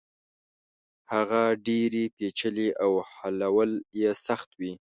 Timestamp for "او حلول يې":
2.83-4.11